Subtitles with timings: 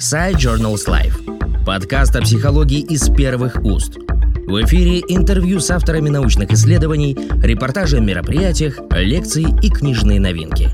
[0.00, 1.64] Side Journals Life.
[1.66, 3.98] Подкаст о психологии из первых уст.
[3.98, 10.70] В эфире интервью с авторами научных исследований, репортажи о мероприятиях, лекции и книжные новинки.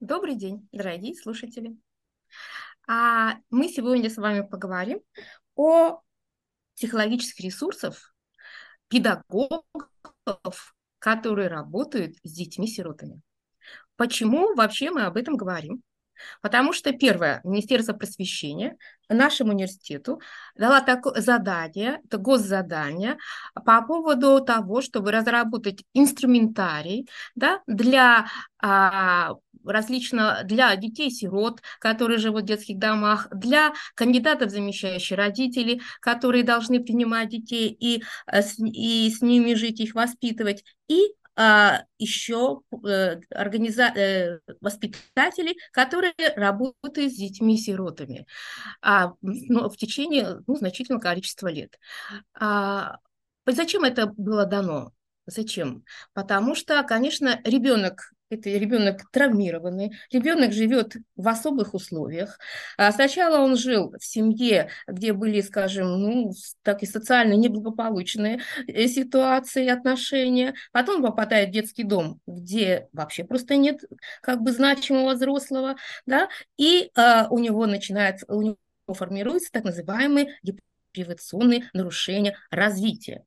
[0.00, 1.76] Добрый день, дорогие слушатели.
[2.88, 4.98] А мы сегодня с вами поговорим
[5.54, 6.00] о
[6.74, 8.12] психологических ресурсах
[8.88, 9.62] педагогов,
[10.98, 13.22] которые работают с детьми-сиротами.
[13.94, 15.84] Почему вообще мы об этом говорим?
[16.40, 18.76] Потому что, первое, Министерство просвещения
[19.08, 20.20] нашему университету
[20.56, 23.18] дала такое задание, это госзадание,
[23.64, 28.26] по поводу того, чтобы разработать инструментарий да, для
[28.62, 29.34] а,
[29.64, 37.28] различно для детей-сирот, которые живут в детских домах, для кандидатов замещающих родителей, которые должны принимать
[37.28, 41.14] детей и, э, и с ними жить, их воспитывать, и
[41.98, 43.84] еще э, организа...
[43.96, 48.26] Э, воспитатели, которые работают с детьми-сиротами
[48.82, 51.78] а, ну, в течение ну, значительного количества лет.
[52.34, 52.98] А,
[53.46, 54.92] зачем это было дано?
[55.26, 55.84] Зачем?
[56.12, 62.38] Потому что, конечно, ребенок это ребенок травмированный, ребенок живет в особых условиях.
[62.78, 68.86] А сначала он жил в семье, где были, скажем, ну, так и социально неблагополучные э,
[68.86, 70.54] ситуации, отношения.
[70.72, 73.80] Потом попадает в детский дом, где вообще просто нет
[74.22, 78.56] как бы значимого взрослого, да, и а, у него начинает, у него
[78.88, 80.38] формируется так называемые
[80.92, 83.24] депривационные нарушения развития.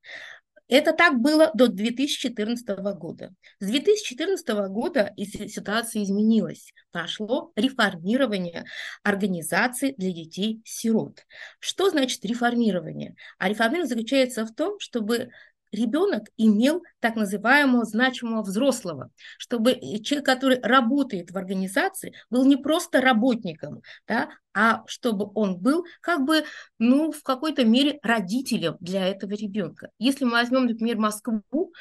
[0.73, 3.31] Это так было до 2014 года.
[3.59, 6.73] С 2014 года ситуация изменилась.
[6.91, 8.65] Прошло реформирование
[9.03, 11.27] организации для детей-сирот.
[11.59, 13.13] Что значит реформирование?
[13.37, 15.29] А реформирование заключается в том, чтобы
[15.73, 23.01] ребенок имел так называемого значимого взрослого, чтобы человек, который работает в организации, был не просто
[23.01, 26.43] работником, да, а чтобы он был как бы,
[26.77, 29.89] ну, в какой-то мере родителем для этого ребенка.
[29.97, 31.73] Если мы возьмем, например, Москву,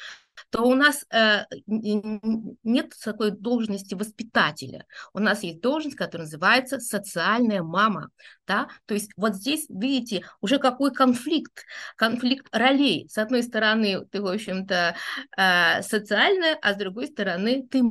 [0.50, 4.86] то у нас э, нет такой должности воспитателя.
[5.12, 8.10] У нас есть должность, которая называется социальная мама.
[8.46, 8.68] Да?
[8.86, 11.64] То есть вот здесь, видите, уже какой конфликт,
[11.96, 13.08] конфликт ролей.
[13.08, 14.96] С одной стороны, ты, в общем-то,
[15.36, 17.82] э, социальная, а с другой стороны, ты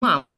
[0.00, 0.29] мама.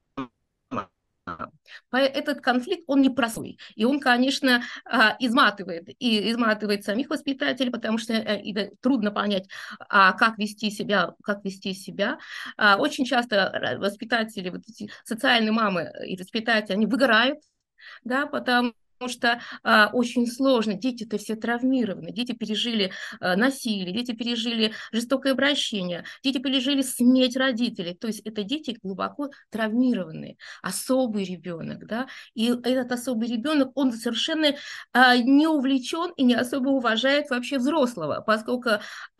[1.90, 3.58] Этот конфликт, он непростой.
[3.74, 9.48] И он, конечно, а, изматывает, и изматывает самих воспитателей, потому что э, трудно понять,
[9.88, 12.18] а как вести себя, как вести себя.
[12.56, 17.38] А, очень часто воспитатели, вот эти социальные мамы и воспитатели, они выгорают,
[18.04, 18.74] да, потому
[19.08, 20.74] что а, очень сложно.
[20.74, 27.94] Дети-то все травмированы, дети пережили а, насилие, дети пережили жестокое обращение, дети пережили смерть родителей.
[27.94, 32.06] То есть это дети глубоко травмированные, особый ребенок, да.
[32.34, 34.54] И этот особый ребенок, он совершенно
[34.92, 38.70] а, не увлечен и не особо уважает вообще взрослого, поскольку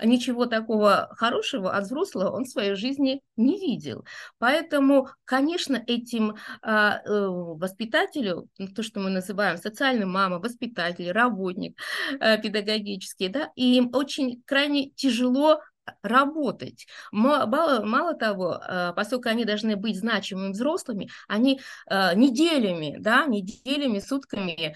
[0.02, 4.04] ничего такого хорошего от взрослого он в своей жизни не видел.
[4.38, 11.78] Поэтому, конечно, этим э, воспитателю, то, что мы называем социальная мама, воспитатель, работник
[12.20, 15.60] э, педагогический, да, и им очень крайне тяжело
[16.02, 16.86] работать.
[17.10, 23.98] Мало, мало того, э, поскольку они должны быть значимыми взрослыми, они э, неделями, да, неделями,
[23.98, 24.74] сутками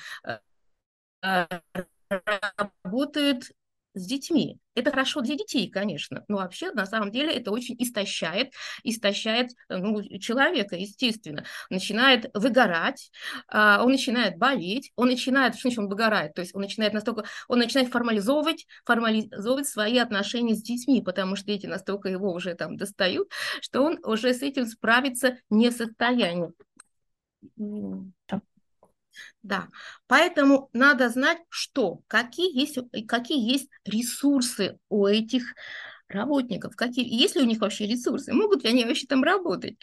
[2.85, 3.51] работают
[3.97, 4.59] с детьми.
[4.75, 8.53] Это хорошо для детей, конечно, но вообще на самом деле это очень истощает,
[8.85, 11.45] истощает ну, человека, естественно.
[11.71, 13.11] Начинает выгорать,
[13.49, 17.25] а, он начинает болеть, он начинает, что значит он выгорает, то есть он начинает настолько,
[17.49, 22.77] он начинает формализовывать, формализовывать свои отношения с детьми, потому что дети настолько его уже там
[22.77, 23.31] достают,
[23.63, 26.53] что он уже с этим справиться не в состоянии.
[29.43, 29.69] Да,
[30.07, 35.55] поэтому надо знать, что, какие есть, какие есть ресурсы у этих
[36.09, 39.77] работников, какие, есть ли у них вообще ресурсы, могут ли они вообще там работать,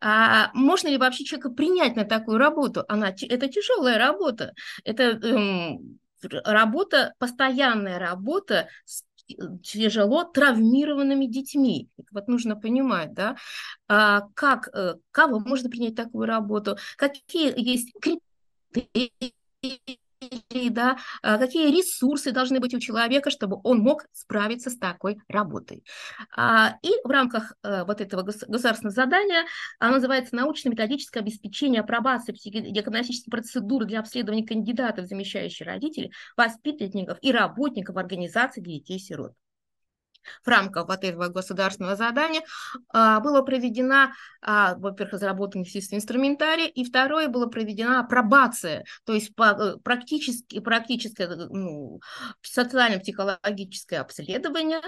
[0.00, 4.54] а, можно ли вообще человека принять на такую работу, она, это тяжелая работа,
[4.84, 5.98] это эм,
[6.44, 9.04] работа, постоянная работа с
[9.62, 11.88] тяжело травмированными детьми.
[12.12, 13.36] Вот нужно понимать, да,
[13.88, 18.20] а, как, э, кого можно принять такую работу, какие есть критерии,
[20.70, 25.84] да, а, какие ресурсы должны быть у человека, чтобы он мог справиться с такой работой.
[26.36, 29.46] А, и в рамках э, вот этого государственного задания
[29.78, 37.96] оно называется научно-методическое обеспечение апробации диагностических процедур для обследования кандидатов, замещающих родителей, воспитанников и работников
[37.96, 39.32] организаций для детей-сирот.
[40.44, 42.42] В рамках вот этого государственного задания
[42.92, 44.12] а, была проведена,
[44.42, 52.00] во-первых, разработан естественный инструментарий, и второе, была проведена апробация, то есть э, практически, практическое ну,
[52.42, 54.80] социально-психологическое обследование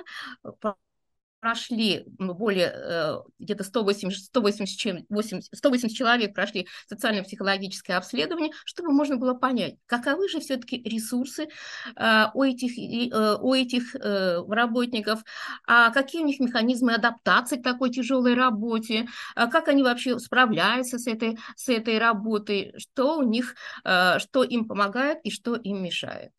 [1.43, 9.35] прошли более э, где-то 180, 180, 80, 180 человек прошли социально-психологическое обследование, чтобы можно было
[9.35, 11.49] понять, каковы же все-таки ресурсы
[11.97, 15.25] э, у этих, э, у этих работников,
[15.67, 20.99] а какие у них механизмы адаптации к такой тяжелой работе, а как они вообще справляются
[20.99, 26.31] с этой, с этой работой, что у них, что им помогает и что им мешает.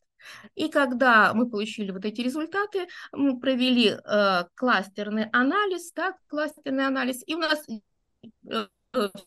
[0.54, 7.22] И когда мы получили вот эти результаты, мы провели э, кластерный анализ, да, кластерный анализ,
[7.26, 7.64] и у нас
[8.48, 8.66] э,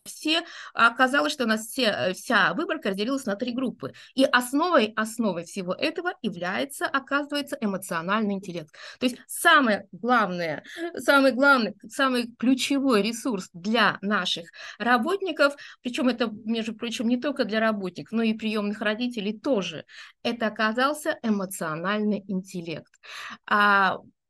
[0.04, 0.44] все,
[0.74, 3.94] оказалось, что у нас все, вся выборка разделилась на три группы.
[4.16, 8.74] И основой, основой всего этого является, оказывается, эмоциональный интеллект.
[9.00, 10.64] То есть самое главное,
[10.96, 14.50] самый главный, самый ключевой ресурс для наших
[14.80, 19.86] работников, причем это, между прочим, не только для работников, но и приемных родителей тоже,
[20.24, 22.92] это оказался эмоциональный интеллект.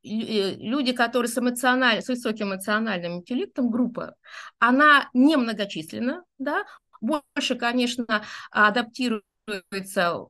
[0.07, 2.01] Э, люди, которые с, эмоциональ...
[2.01, 4.15] с высоким эмоциональным интеллектом, группа,
[4.59, 6.65] она немногочисленна, да,
[7.01, 10.25] больше, конечно, адаптируется,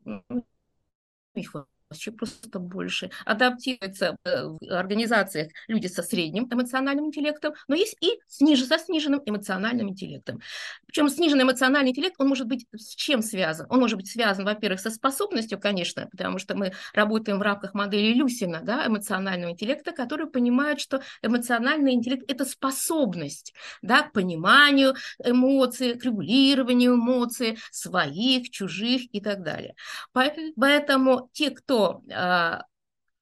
[1.33, 1.55] их
[1.89, 3.09] вообще просто больше.
[3.25, 9.21] Адаптируются э, в организациях люди со средним эмоциональным интеллектом, но есть и сниж, со сниженным
[9.25, 10.41] эмоциональным интеллектом.
[10.85, 13.67] Причем сниженный эмоциональный интеллект, он может быть с чем связан?
[13.69, 18.13] Он может быть связан, во-первых, со способностью, конечно, потому что мы работаем в рамках модели
[18.13, 25.97] Люсина, да, эмоционального интеллекта, который понимает, что эмоциональный интеллект– это способность да, к пониманию эмоций,
[25.97, 29.75] к регулированию эмоций, своих, чужих и так далее.
[30.11, 31.76] Поэтому те, кто
[32.09, 32.59] э,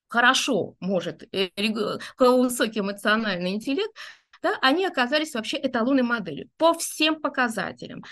[0.08, 1.50] хорошо может, э,
[2.44, 3.94] высокий эмоциональный интеллект,
[4.46, 8.04] да, они оказались вообще эталонной моделью по всем показателям.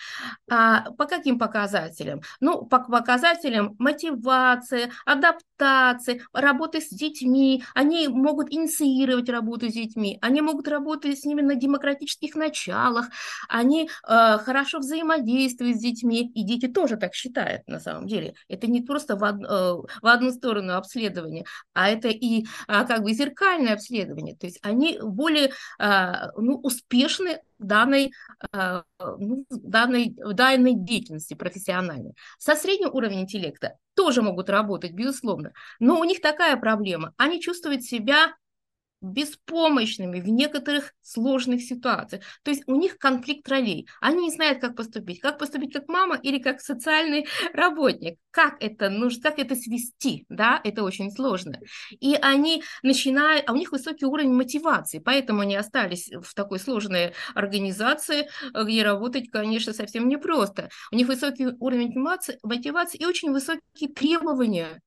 [0.49, 2.21] А, по каким показателям?
[2.39, 7.63] Ну, по показателям мотивации, адаптации, работы с детьми.
[7.75, 13.09] Они могут инициировать работу с детьми, они могут работать с ними на демократических началах,
[13.47, 18.33] они э, хорошо взаимодействуют с детьми, и дети тоже так считают на самом деле.
[18.47, 23.03] Это не просто в, од, э, в одну сторону обследование, а это и э, как
[23.03, 24.35] бы зеркальное обследование.
[24.35, 28.11] То есть они более э, ну, успешны в данной,
[28.51, 32.13] э, ну, данной, данной деятельности профессиональной.
[32.37, 37.13] Со средним уровнем интеллекта тоже могут работать, безусловно, но у них такая проблема.
[37.17, 38.33] Они чувствуют себя
[39.03, 42.23] беспомощными в некоторых сложных ситуациях.
[42.43, 43.87] То есть у них конфликт ролей.
[44.01, 45.19] Они не знают, как поступить.
[45.19, 48.17] Как поступить как мама или как социальный работник.
[48.31, 51.59] Как это нужно, как это свести, да, это очень сложно.
[51.99, 57.13] И они начинают, а у них высокий уровень мотивации, поэтому они остались в такой сложной
[57.35, 60.69] организации, где работать, конечно, совсем непросто.
[60.91, 64.81] У них высокий уровень мотивации, мотивации и очень высокие требования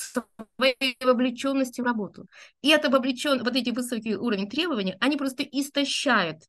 [0.00, 2.26] своей вовлеченности в работу.
[2.62, 6.42] И это вовлечен, вот эти высокие уровни требований, они просто истощают,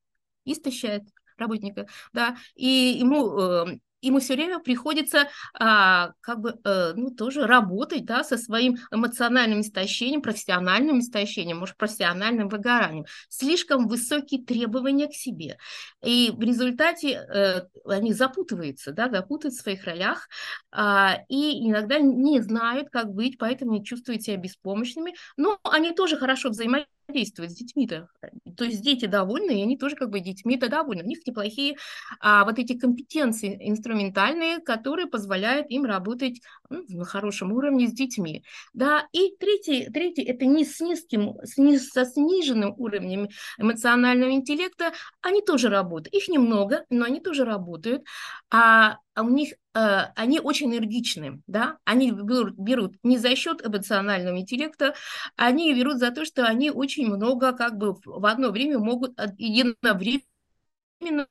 [0.45, 1.03] истощают
[1.37, 2.67] работника, да, и
[2.99, 8.37] ему э, ему все время приходится а, как бы а, ну тоже работать да со
[8.37, 13.05] своим эмоциональным истощением профессиональным истощением может профессиональным выгоранием.
[13.29, 15.57] Слишком высокие требования к себе.
[16.03, 20.27] И в результате а, они запутываются да запутывают в своих ролях
[20.71, 25.13] а, и иногда не знают как быть поэтому не чувствуют себя беспомощными.
[25.37, 28.09] Но они тоже хорошо взаимодействуют действует с детьми-то.
[28.57, 31.03] То есть дети довольны, и они тоже как бы детьми-то довольны.
[31.03, 31.75] У них неплохие
[32.19, 38.43] а, вот эти компетенции инструментальные, которые позволяют им работать ну, на хорошем уровне с детьми.
[38.73, 44.93] Да, и третий, третий это не с низким, с, не, со сниженным уровнем эмоционального интеллекта,
[45.21, 46.13] они тоже работают.
[46.13, 48.03] Их немного, но они тоже работают.
[48.49, 54.37] А, а у них они очень энергичны, да, они берут, берут не за счет эмоционального
[54.39, 54.95] интеллекта,
[55.35, 61.27] они берут за то, что они очень много как бы в одно время могут единовременно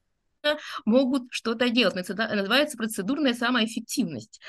[0.85, 2.09] могут что-то делать.
[2.09, 4.40] Называется процедурная самоэффективность.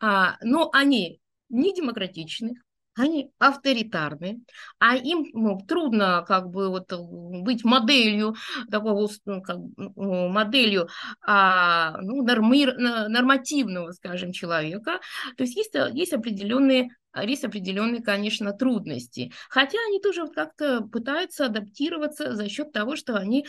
[0.00, 2.60] А, но они не демократичны,
[2.98, 4.40] они авторитарны,
[4.78, 8.34] а им ну, трудно как бы вот быть моделью
[8.70, 10.88] такого ну, как, моделью
[11.26, 15.00] а, ну, нормир, нормативного, скажем, человека.
[15.36, 16.90] То есть есть, есть определенные
[17.22, 19.32] есть определенные, конечно, трудности.
[19.48, 23.46] Хотя они тоже как-то пытаются адаптироваться за счет того, что они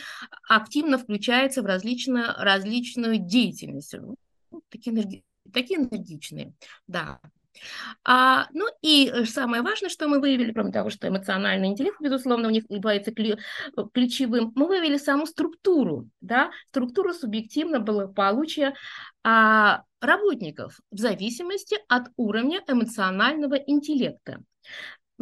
[0.48, 3.94] активно включаются в различную, различную деятельность.
[3.94, 4.16] Ну,
[4.70, 6.54] такие, такие энергичные,
[6.86, 7.20] да.
[8.04, 12.48] А, ну и э, самое важное, что мы выявили, кроме того, что эмоциональный интеллект, безусловно,
[12.48, 13.36] у них является э,
[13.92, 18.74] ключевым, мы выявили саму структуру, да, структуру субъективного благополучия
[19.22, 24.42] а, работников в зависимости от уровня эмоционального интеллекта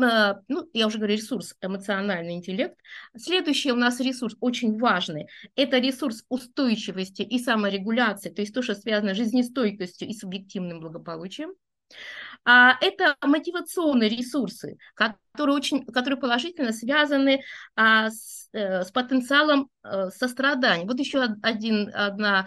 [0.01, 2.77] а, ну, я уже говорю, ресурс эмоциональный интеллект.
[3.17, 5.27] Следующий у нас ресурс очень важный.
[5.57, 11.55] Это ресурс устойчивости и саморегуляции, то есть то, что связано с жизнестойкостью и субъективным благополучием.
[12.51, 17.43] А, это мотивационные ресурсы, которые, очень, которые положительно связаны
[17.77, 20.87] а, с, э, с потенциалом э, сострадания.
[20.87, 22.47] Вот еще один, одна,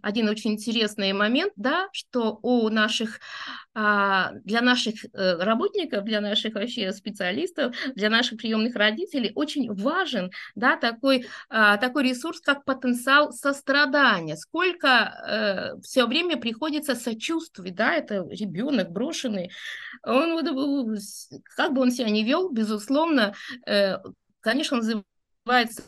[0.00, 3.18] один очень интересный момент, да, что у наших,
[3.74, 10.30] а, для наших э, работников, для наших вообще специалистов, для наших приемных родителей очень важен
[10.54, 14.36] да, такой, а, такой ресурс, как потенциал сострадания.
[14.36, 14.88] Сколько
[15.78, 19.50] э, все время приходится сочувствовать, да, это ребенок брошенный,
[20.04, 20.98] он вот,
[21.56, 23.34] как бы он себя не вел, безусловно,
[23.66, 23.96] э,
[24.40, 25.82] конечно, называется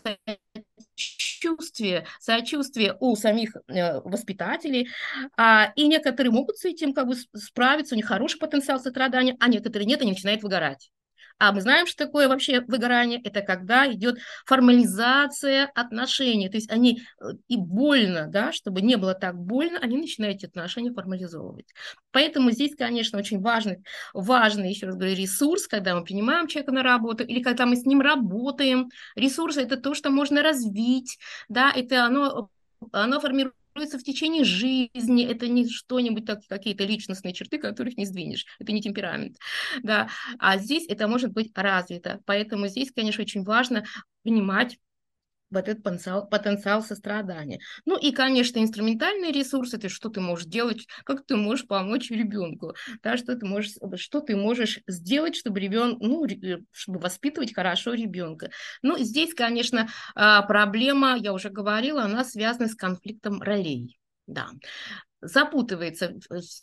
[1.45, 4.89] сочувствие, сочувствие у самих э, воспитателей,
[5.37, 9.49] а, и некоторые могут с этим как бы справиться, у них хороший потенциал сострадания, а
[9.49, 10.91] некоторые нет, они начинают выгорать.
[11.39, 13.21] А мы знаем, что такое вообще выгорание.
[13.23, 16.49] Это когда идет формализация отношений.
[16.49, 20.47] То есть они э, и больно, да, чтобы не было так больно, они начинают эти
[20.47, 21.67] отношения формализовывать.
[22.13, 26.83] Поэтому здесь, конечно, очень важный, важный, еще раз говорю, ресурс, когда мы принимаем человека на
[26.83, 28.89] работу или когда мы с ним работаем.
[29.17, 32.49] Ресурсы– это то, что можно развить, да, это оно,
[32.93, 38.07] оно формирует формируется в течение жизни, это не что-нибудь, так, какие-то личностные черты, которых не
[38.07, 39.37] сдвинешь, это не темперамент,
[39.83, 43.85] да, а здесь это может быть развито, поэтому здесь, конечно, очень важно
[44.23, 44.79] понимать
[45.51, 47.61] вот этот потенциал, потенциал сострадания.
[47.85, 52.75] Ну и, конечно, инструментальные ресурсы, это что ты можешь делать, как ты можешь помочь ребенку,
[53.03, 57.95] да, что ты можешь, что ты можешь сделать, чтобы ребенок, ну, э, чтобы воспитывать хорошо
[57.95, 58.51] ребенка.
[58.83, 63.99] Ну, здесь, конечно, а, проблема, я уже говорила, она связана с конфликтом ролей.
[64.27, 64.49] Да,
[65.21, 66.15] запутывается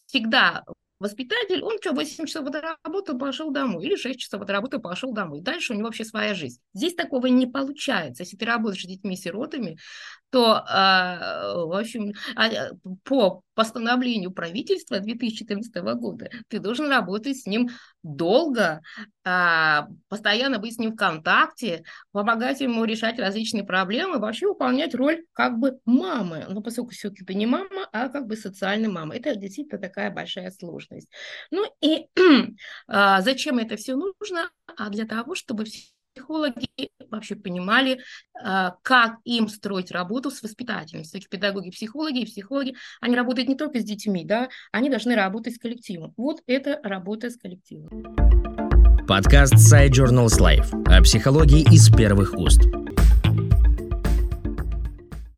[0.07, 0.63] всегда
[1.01, 5.41] Воспитатель, он что, 8 часов отработал, пошел домой, или 6 часов отработал, пошел домой.
[5.41, 6.59] Дальше у него вообще своя жизнь.
[6.75, 8.21] Здесь такого не получается.
[8.21, 9.79] Если ты работаешь с детьми-сиротами,
[10.31, 12.71] то, э, в общем, а, э,
[13.03, 17.69] по постановлению правительства 2014 года ты должен работать с ним
[18.01, 18.81] долго,
[19.25, 21.83] э, постоянно быть с ним в контакте,
[22.13, 26.45] помогать ему решать различные проблемы, вообще выполнять роль как бы мамы.
[26.49, 29.15] Но поскольку все-таки ты не мама, а как бы социальная мама.
[29.15, 31.09] Это действительно такая большая сложность.
[31.51, 32.07] Ну и
[32.87, 34.49] зачем это все нужно?
[34.77, 35.91] А для того, чтобы все
[36.31, 37.99] психологи вообще понимали,
[38.41, 41.03] а, как им строить работу с воспитателями.
[41.03, 45.55] Все-таки педагоги, психологи и психологи, они работают не только с детьми, да, они должны работать
[45.55, 46.13] с коллективом.
[46.15, 47.89] Вот это работа с коллективом.
[49.07, 52.61] Подкаст Side Journals Life о психологии из первых уст.